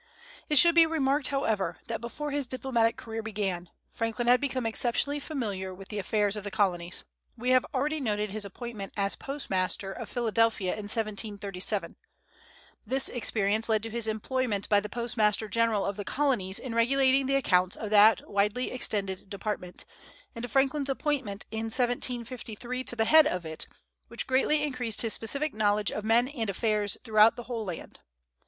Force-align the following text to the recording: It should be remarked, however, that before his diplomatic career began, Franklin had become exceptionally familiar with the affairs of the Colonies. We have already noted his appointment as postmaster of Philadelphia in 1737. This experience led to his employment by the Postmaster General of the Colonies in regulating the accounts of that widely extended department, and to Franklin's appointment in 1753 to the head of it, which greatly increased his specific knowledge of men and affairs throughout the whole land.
It 0.49 0.57
should 0.57 0.73
be 0.73 0.87
remarked, 0.87 1.27
however, 1.27 1.77
that 1.85 2.01
before 2.01 2.31
his 2.31 2.47
diplomatic 2.47 2.97
career 2.97 3.21
began, 3.21 3.69
Franklin 3.91 4.25
had 4.27 4.41
become 4.41 4.65
exceptionally 4.65 5.19
familiar 5.19 5.75
with 5.75 5.89
the 5.89 5.99
affairs 5.99 6.35
of 6.35 6.43
the 6.43 6.49
Colonies. 6.49 7.03
We 7.37 7.51
have 7.51 7.67
already 7.71 7.99
noted 7.99 8.31
his 8.31 8.43
appointment 8.43 8.93
as 8.97 9.15
postmaster 9.15 9.91
of 9.91 10.09
Philadelphia 10.09 10.71
in 10.71 10.85
1737. 10.85 11.97
This 12.83 13.09
experience 13.09 13.69
led 13.69 13.83
to 13.83 13.91
his 13.91 14.07
employment 14.07 14.67
by 14.69 14.79
the 14.79 14.89
Postmaster 14.89 15.47
General 15.47 15.85
of 15.85 15.97
the 15.97 16.03
Colonies 16.03 16.57
in 16.57 16.73
regulating 16.73 17.27
the 17.27 17.35
accounts 17.35 17.75
of 17.77 17.91
that 17.91 18.27
widely 18.27 18.71
extended 18.71 19.29
department, 19.29 19.85
and 20.33 20.41
to 20.41 20.49
Franklin's 20.49 20.89
appointment 20.89 21.45
in 21.51 21.65
1753 21.65 22.83
to 22.85 22.95
the 22.95 23.05
head 23.05 23.27
of 23.27 23.45
it, 23.45 23.67
which 24.07 24.25
greatly 24.25 24.63
increased 24.63 25.03
his 25.03 25.13
specific 25.13 25.53
knowledge 25.53 25.91
of 25.91 26.03
men 26.03 26.27
and 26.27 26.49
affairs 26.49 26.97
throughout 27.03 27.35
the 27.35 27.43
whole 27.43 27.65
land. 27.65 27.99